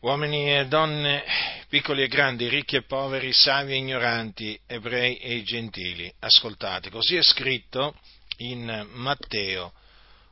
[0.00, 1.24] uomini e donne,
[1.68, 7.22] piccoli e grandi, ricchi e poveri, savi e ignoranti, ebrei e gentili, ascoltate, così è
[7.22, 7.96] scritto
[8.38, 9.72] in Matteo.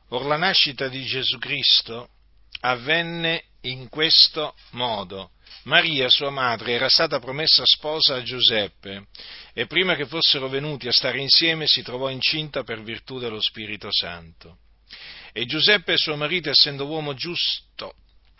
[0.09, 2.09] Or la nascita di Gesù Cristo
[2.61, 5.31] avvenne in questo modo.
[5.63, 9.07] Maria, sua madre, era stata promessa sposa a Giuseppe
[9.53, 13.89] e prima che fossero venuti a stare insieme si trovò incinta per virtù dello Spirito
[13.91, 14.59] Santo.
[15.33, 17.95] E Giuseppe, suo marito, essendo uomo giusto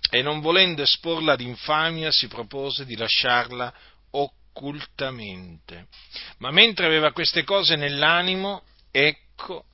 [0.09, 3.73] e non volendo esporla ad infamia, si propose di lasciarla
[4.11, 5.87] occultamente.
[6.39, 9.65] Ma mentre aveva queste cose nell'animo, ecco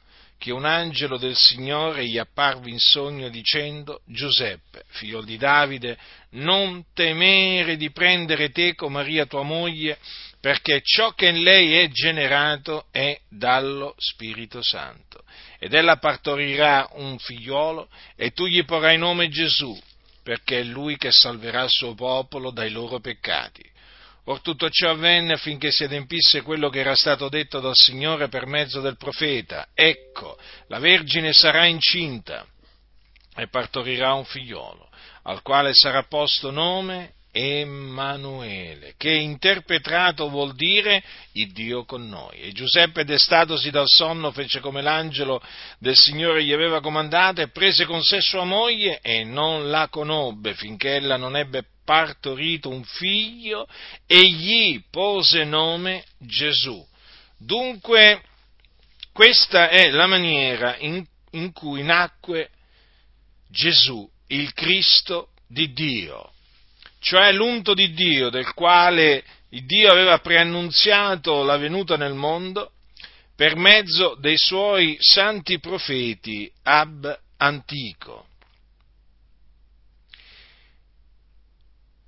[0.44, 5.98] che un angelo del Signore gli apparve in sogno dicendo Giuseppe, figlio di Davide,
[6.32, 9.98] non temere di prendere teco Maria tua moglie,
[10.42, 15.24] perché ciò che in lei è generato è dallo Spirito Santo.
[15.60, 19.74] Ed ella partorirà un figliolo e tu gli porrai nome Gesù,
[20.24, 23.70] perché è lui che salverà il suo popolo dai loro peccati.
[24.26, 28.46] Or tutto ciò avvenne affinché si adempisse quello che era stato detto dal Signore per
[28.46, 29.68] mezzo del profeta.
[29.74, 32.46] Ecco, la Vergine sarà incinta
[33.36, 34.90] e partorirà un figliolo,
[35.24, 42.40] al quale sarà posto nome Emanuele, che interpretato vuol dire il Dio con noi.
[42.40, 45.42] E Giuseppe, destatosi dal sonno, fece come l'angelo
[45.80, 50.54] del Signore gli aveva comandato e prese con sé sua moglie e non la conobbe
[50.54, 53.68] finché ella non ebbe partorito un figlio
[54.06, 56.86] e gli pose nome Gesù.
[57.36, 58.22] Dunque,
[59.12, 62.52] questa è la maniera in, in cui nacque
[63.50, 66.33] Gesù, il Cristo di Dio
[67.04, 72.72] cioè l'unto di Dio, del quale Dio aveva preannunziato la venuta nel mondo
[73.36, 78.28] per mezzo dei suoi santi profeti ab antico.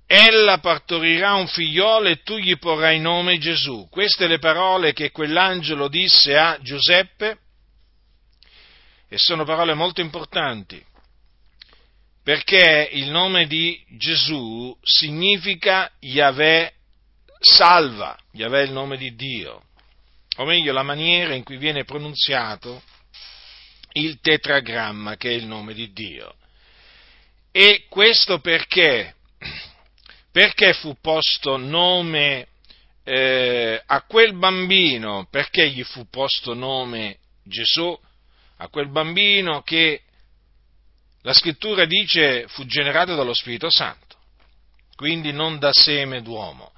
[0.06, 3.88] Ella partorirà un figliolo e tu gli porrai nome Gesù.
[3.90, 7.38] Queste le parole che quell'angelo disse a Giuseppe
[9.08, 10.82] e sono parole molto importanti
[12.26, 16.72] perché il nome di Gesù significa Yahweh
[17.38, 19.62] salva, Yahweh è il nome di Dio,
[20.38, 22.82] o meglio la maniera in cui viene pronunziato
[23.92, 26.34] il tetragramma che è il nome di Dio.
[27.52, 29.14] E questo perché?
[30.32, 32.48] Perché fu posto nome
[33.04, 37.96] eh, a quel bambino, perché gli fu posto nome Gesù,
[38.56, 40.00] a quel bambino che
[41.26, 44.14] la scrittura dice fu generato dallo Spirito Santo,
[44.94, 46.70] quindi non da seme d'uomo,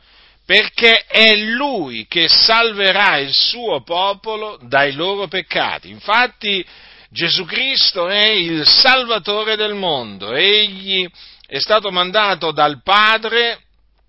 [0.47, 5.91] perché è lui che salverà il suo popolo dai loro peccati.
[5.91, 6.65] Infatti
[7.11, 11.07] Gesù Cristo è il Salvatore del mondo, egli
[11.47, 13.61] è stato mandato dal Padre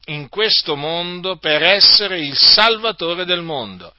[0.06, 3.94] in questo mondo per essere il Salvatore del mondo.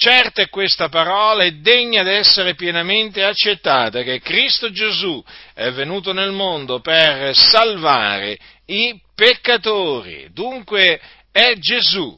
[0.00, 5.20] Certa è questa parola e degna di essere pienamente accettata che Cristo Gesù
[5.52, 10.28] è venuto nel mondo per salvare i peccatori.
[10.32, 11.00] Dunque
[11.32, 12.16] è Gesù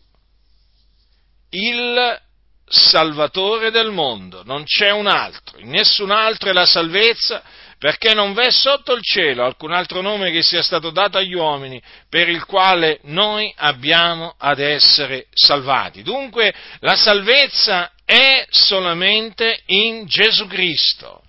[1.52, 2.20] il
[2.66, 7.42] Salvatore del mondo, non c'è un altro, in nessun altro è la salvezza
[7.80, 11.80] perché non v'è sotto il cielo alcun altro nome che sia stato dato agli uomini
[12.10, 16.02] per il quale noi abbiamo ad essere salvati.
[16.02, 21.22] Dunque la salvezza è solamente in Gesù Cristo.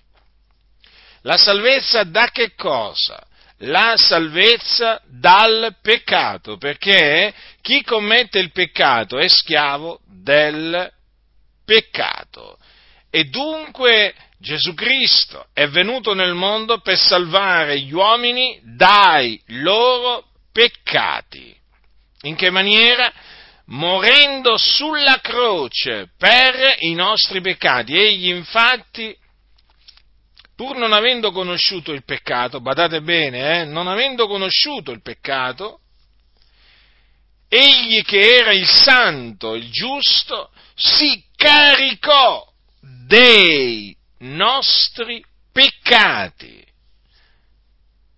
[1.22, 3.26] La salvezza da che cosa?
[3.60, 7.32] La salvezza dal peccato, perché
[7.62, 10.92] chi commette il peccato è schiavo del
[11.64, 12.58] peccato.
[13.14, 21.54] E dunque Gesù Cristo è venuto nel mondo per salvare gli uomini dai loro peccati.
[22.22, 23.12] In che maniera?
[23.66, 27.94] Morendo sulla croce per i nostri peccati.
[27.94, 29.14] Egli infatti,
[30.56, 35.80] pur non avendo conosciuto il peccato, badate bene, eh, non avendo conosciuto il peccato,
[37.46, 42.50] egli che era il santo, il giusto, si caricò
[42.82, 46.64] dei nostri peccati,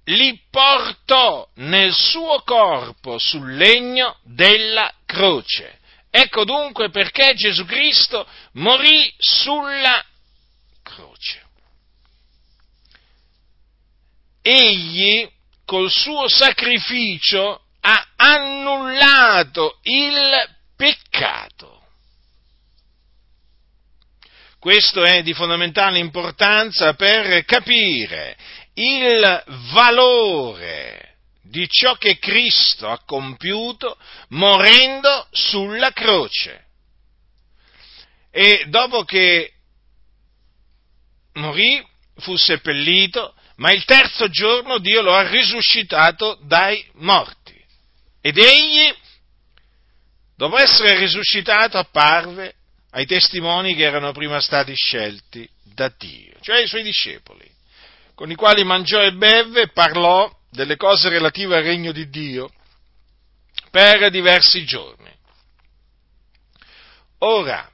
[0.04, 5.80] li portò nel suo corpo sul legno della croce.
[6.10, 10.04] Ecco dunque perché Gesù Cristo morì sulla
[10.82, 11.42] croce.
[14.42, 15.28] Egli
[15.64, 21.73] col suo sacrificio ha annullato il peccato.
[24.64, 28.34] Questo è di fondamentale importanza per capire
[28.72, 29.44] il
[29.74, 36.64] valore di ciò che Cristo ha compiuto morendo sulla croce.
[38.30, 39.52] E dopo che
[41.34, 47.62] morì, fu seppellito, ma il terzo giorno Dio lo ha risuscitato dai morti.
[48.22, 48.90] Ed egli,
[50.34, 52.54] dopo essere risuscitato, apparve
[52.94, 57.50] ai testimoni che erano prima stati scelti da Dio, cioè ai suoi discepoli,
[58.14, 62.52] con i quali mangiò e beve e parlò delle cose relative al regno di Dio
[63.70, 65.12] per diversi giorni.
[67.18, 67.68] Ora,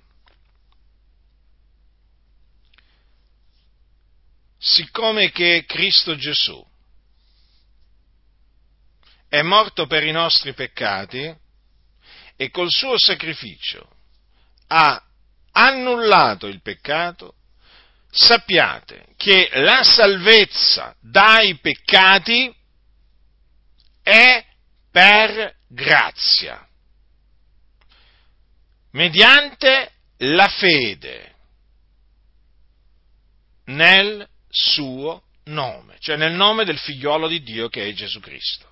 [4.56, 6.66] siccome che Cristo Gesù
[9.28, 11.36] è morto per i nostri peccati
[12.36, 13.86] e col suo sacrificio
[14.68, 15.04] ha
[15.66, 17.34] annullato il peccato,
[18.10, 22.54] sappiate che la salvezza dai peccati
[24.02, 24.44] è
[24.90, 26.66] per grazia,
[28.92, 31.34] mediante la fede
[33.66, 38.68] nel suo nome, cioè nel nome del figliolo di Dio che è Gesù Cristo.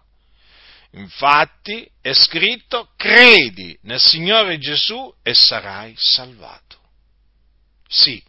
[0.93, 6.78] Infatti è scritto, credi nel Signore Gesù e sarai salvato.
[7.88, 8.23] Sì,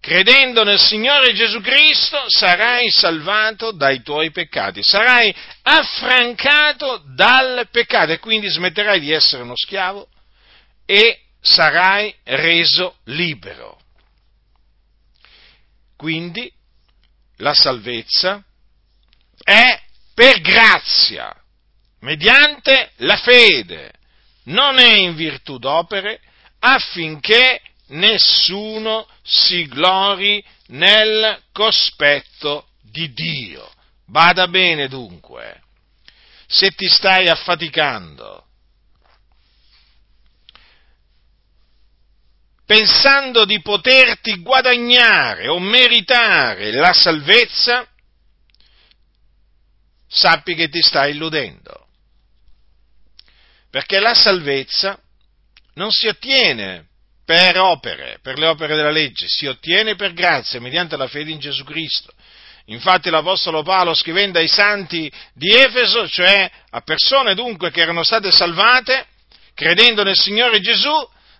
[0.00, 5.32] credendo nel Signore Gesù Cristo sarai salvato dai tuoi peccati, sarai
[5.62, 8.10] affrancato dal peccato.
[8.10, 10.08] E quindi smetterai di essere uno schiavo
[10.84, 13.80] e sarai reso libero.
[15.96, 16.52] Quindi
[17.36, 18.42] la salvezza
[19.40, 19.80] è
[20.14, 21.32] per grazia,
[22.00, 23.92] mediante la fede,
[24.44, 26.20] non è in virtù d'opere,
[26.58, 33.70] affinché nessuno si glori nel cospetto di Dio.
[34.06, 35.62] Bada bene dunque,
[36.46, 38.46] se ti stai affaticando,
[42.66, 47.86] pensando di poterti guadagnare o meritare la salvezza,
[50.08, 51.86] sappi che ti stai illudendo.
[53.70, 55.00] Perché la salvezza
[55.74, 56.88] non si ottiene
[57.32, 61.38] per opere, per le opere della legge, si ottiene per grazia, mediante la fede in
[61.38, 62.12] Gesù Cristo.
[62.66, 68.30] Infatti l'Apostolo Paolo scrivendo ai santi di Efeso, cioè a persone dunque che erano state
[68.30, 69.06] salvate,
[69.54, 70.92] credendo nel Signore Gesù,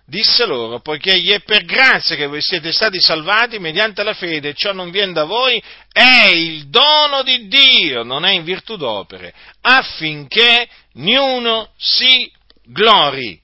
[0.03, 4.55] disse loro, poiché egli è per grazia che voi siete stati salvati mediante la fede,
[4.55, 5.61] ciò non viene da voi,
[5.91, 9.31] è il dono di Dio, non è in virtù d'opere,
[9.61, 12.31] affinché niuno si
[12.63, 13.42] glori.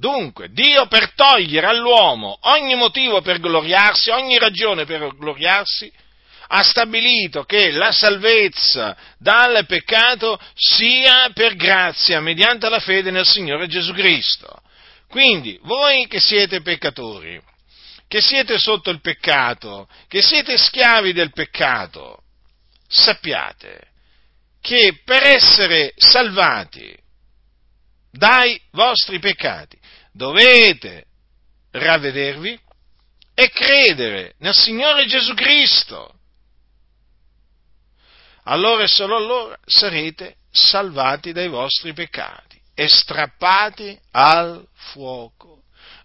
[0.00, 5.92] Dunque, Dio per togliere all'uomo ogni motivo per gloriarsi, ogni ragione per gloriarsi,
[6.52, 13.66] ha stabilito che la salvezza dal peccato sia per grazia, mediante la fede nel Signore
[13.66, 14.62] Gesù Cristo.
[15.06, 17.38] Quindi, voi che siete peccatori,
[18.08, 22.22] che siete sotto il peccato, che siete schiavi del peccato,
[22.88, 23.88] sappiate
[24.62, 26.99] che per essere salvati
[28.10, 29.78] dai vostri peccati
[30.12, 31.04] dovete
[31.70, 32.58] ravvedervi
[33.34, 36.14] e credere nel Signore Gesù Cristo.
[38.44, 45.59] Allora e solo allora sarete salvati dai vostri peccati e strappati al fuoco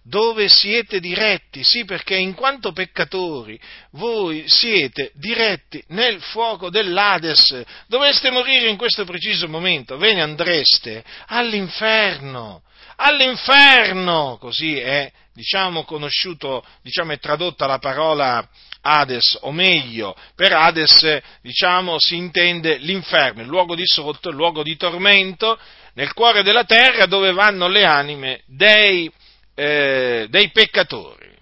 [0.08, 3.60] dove siete diretti, sì perché in quanto peccatori
[3.92, 11.04] voi siete diretti nel fuoco dell'Ades, doveste morire in questo preciso momento, ve ne andreste
[11.28, 12.62] all'inferno,
[12.98, 18.48] all'inferno, così è, diciamo, conosciuto, diciamo, è tradotta la parola
[18.82, 24.62] Hades, o meglio, per Hades, diciamo, si intende l'inferno, il luogo di sotto, il luogo
[24.62, 25.58] di tormento,
[25.96, 29.12] nel cuore della terra dove vanno le anime dei,
[29.56, 31.34] eh, dei peccatori.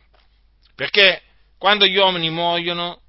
[0.76, 1.22] Perché
[1.58, 3.02] quando gli uomini muoiono,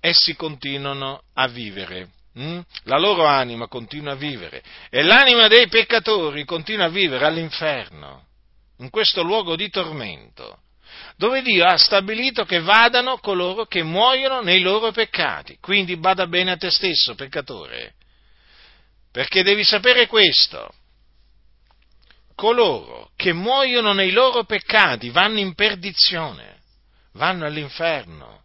[0.00, 2.08] essi continuano a vivere.
[2.38, 2.60] Mm?
[2.84, 8.24] La loro anima continua a vivere e l'anima dei peccatori continua a vivere all'inferno,
[8.78, 10.60] in questo luogo di tormento,
[11.16, 15.58] dove Dio ha stabilito che vadano coloro che muoiono nei loro peccati.
[15.60, 17.94] Quindi bada bene a te stesso, peccatore,
[19.12, 20.72] perché devi sapere questo.
[22.42, 26.58] Coloro che muoiono nei loro peccati vanno in perdizione,
[27.12, 28.42] vanno all'inferno,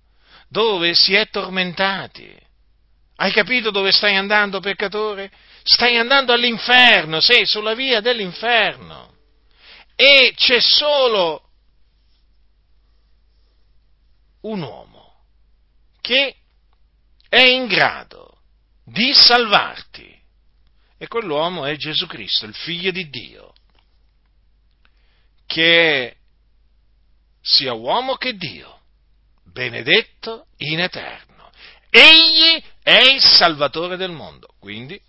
[0.49, 2.31] dove si è tormentati.
[3.15, 5.31] Hai capito dove stai andando, peccatore?
[5.63, 9.15] Stai andando all'inferno, sei sulla via dell'inferno.
[9.95, 11.49] E c'è solo
[14.41, 15.23] un uomo
[16.01, 16.35] che
[17.27, 18.41] è in grado
[18.85, 20.15] di salvarti
[20.99, 23.53] E quell'uomo è Gesù Cristo, il figlio di Dio,
[25.47, 26.15] che
[27.41, 28.81] sia uomo che Dio,
[29.43, 31.49] benedetto in eterno.
[31.89, 34.49] Egli è il Salvatore del mondo.
[34.59, 35.01] Quindi,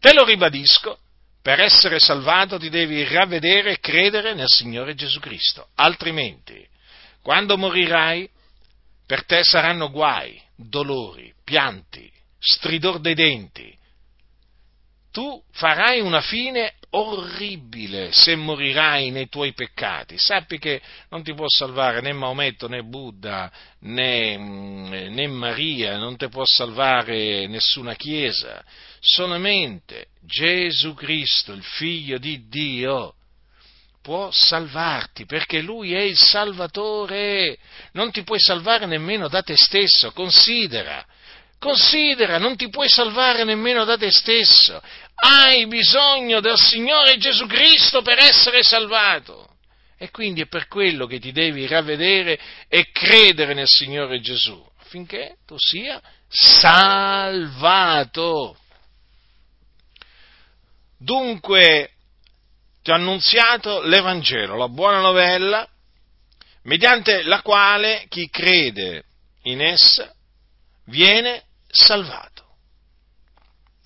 [0.00, 0.98] te lo ribadisco,
[1.42, 6.66] per essere salvato ti devi ravvedere e credere nel Signore Gesù Cristo, altrimenti,
[7.22, 8.28] quando morirai,
[9.06, 13.76] per te saranno guai, dolori, pianti, stridor dei denti.
[15.12, 20.16] Tu farai una fine orribile se morirai nei tuoi peccati.
[20.18, 23.50] Sappi che non ti può salvare né Maometto né Buddha
[23.80, 28.64] né, né Maria, non ti può salvare nessuna chiesa.
[29.00, 33.14] Solamente Gesù Cristo, il figlio di Dio,
[34.02, 37.58] può salvarti perché Lui è il Salvatore.
[37.92, 41.04] Non ti puoi salvare nemmeno da te stesso, considera.
[41.60, 44.80] Considera, non ti puoi salvare nemmeno da te stesso.
[45.14, 49.56] Hai bisogno del Signore Gesù Cristo per essere salvato.
[49.98, 55.36] E quindi è per quello che ti devi ravvedere e credere nel Signore Gesù, affinché
[55.46, 56.00] tu sia
[56.30, 57.36] salvato.
[60.98, 61.90] Dunque,
[62.82, 65.68] ti ho annunziato l'Evangelo, la buona novella,
[66.62, 69.04] mediante la quale chi crede
[69.42, 70.10] in essa
[70.86, 72.48] viene salvato.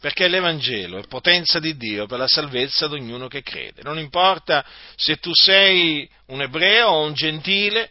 [0.01, 3.83] Perché l'Evangelo è potenza di Dio per la salvezza di ognuno che crede.
[3.83, 4.65] Non importa
[4.97, 7.91] se tu sei un ebreo o un gentile,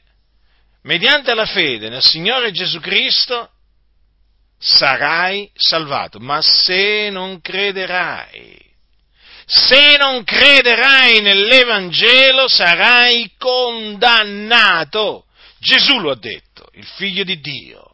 [0.84, 3.50] mediante la fede nel Signore Gesù Cristo
[4.60, 6.20] sarai salvato.
[6.20, 8.64] Ma se non crederai,
[9.46, 15.26] se non crederai nell'Evangelo sarai condannato.
[15.60, 17.93] Gesù lo ha detto, il figlio di Dio.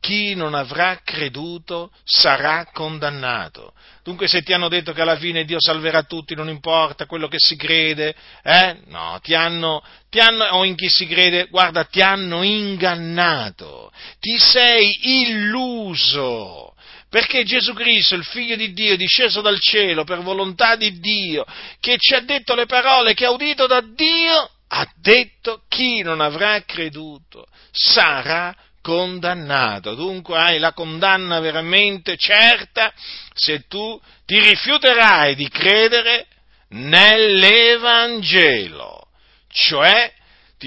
[0.00, 3.74] Chi non avrà creduto sarà condannato.
[4.02, 7.38] Dunque se ti hanno detto che alla fine Dio salverà tutti, non importa quello che
[7.38, 8.78] si crede, eh?
[8.86, 14.38] No, ti hanno, ti hanno, o in chi si crede, guarda, ti hanno ingannato, ti
[14.38, 16.74] sei illuso
[17.10, 21.44] perché Gesù Cristo, il Figlio di Dio, disceso dal cielo per volontà di Dio,
[21.80, 26.20] che ci ha detto le parole che ha udito da Dio, ha detto chi non
[26.20, 28.69] avrà creduto sarà condannato.
[28.82, 32.90] Dunque hai la condanna veramente certa
[33.34, 36.26] se tu ti rifiuterai di credere
[36.70, 39.08] nell'Evangelo,
[39.50, 40.14] cioè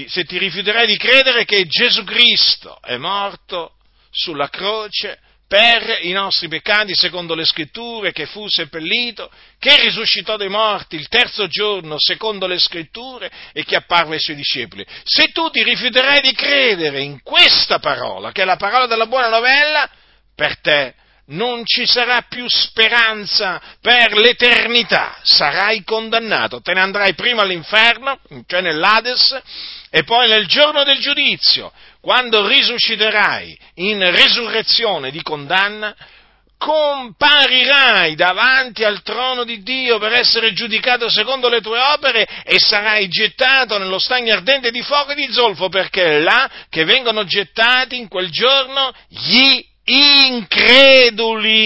[0.06, 3.72] se ti rifiuterai di credere che Gesù Cristo è morto
[4.10, 10.48] sulla croce per i nostri peccati, secondo le scritture, che fu seppellito, che risuscitò dai
[10.48, 14.84] morti il terzo giorno, secondo le scritture, e che apparve ai suoi discepoli.
[15.04, 19.28] Se tu ti rifiuterai di credere in questa parola, che è la parola della buona
[19.28, 19.88] novella,
[20.34, 20.94] per te
[21.26, 28.60] non ci sarà più speranza per l'eternità, sarai condannato, te ne andrai prima all'inferno, cioè
[28.60, 29.40] nell'Ades,
[29.94, 31.70] e poi nel giorno del giudizio,
[32.00, 35.94] quando risusciterai in resurrezione di condanna,
[36.58, 43.06] comparirai davanti al trono di Dio per essere giudicato secondo le tue opere e sarai
[43.06, 47.96] gettato nello stagno ardente di fuoco e di zolfo, perché è là che vengono gettati
[47.96, 51.64] in quel giorno gli increduli.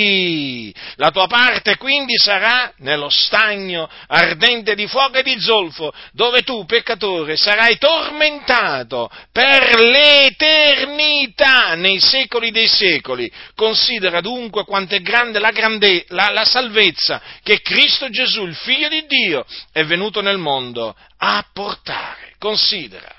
[0.96, 6.64] La tua parte quindi sarà nello stagno ardente di fuoco e di zolfo, dove tu,
[6.64, 13.30] peccatore, sarai tormentato per l'eternità nei secoli dei secoli.
[13.54, 18.88] Considera dunque quanto è grande la, grande, la, la salvezza che Cristo Gesù, il Figlio
[18.88, 22.34] di Dio, è venuto nel mondo a portare.
[22.38, 23.17] Considera.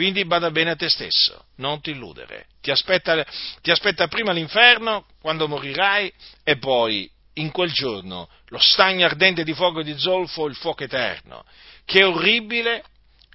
[0.00, 2.46] Quindi bada bene a te stesso, non ti illudere.
[2.62, 3.22] Ti aspetta,
[3.60, 6.10] ti aspetta prima l'inferno, quando morirai,
[6.42, 10.84] e poi in quel giorno lo stagno ardente di fuoco e di zolfo, il fuoco
[10.84, 11.44] eterno.
[11.84, 12.82] Che orribile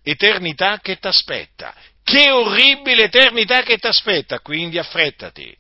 [0.01, 1.71] eternità che ti aspetta.
[2.03, 4.39] Che orribile eternità che ti aspetta.
[4.39, 5.55] Quindi affrettati,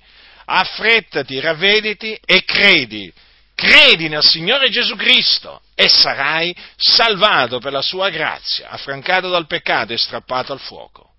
[0.45, 3.13] affrettati, ravvediti e credi
[3.53, 9.93] credi nel Signore Gesù Cristo e sarai salvato per la sua grazia, affrancato dal peccato
[9.93, 11.11] e strappato al fuoco.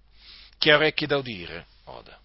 [0.58, 2.18] Chi ha orecchi da udire, oda.